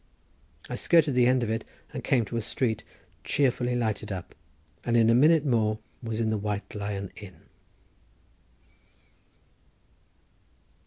[0.67, 1.63] I skirted the end of it,
[1.93, 2.83] and came to a street
[3.23, 4.33] cheerfully lighted up,
[4.83, 7.41] and in a minute more was in the White Lion Inn.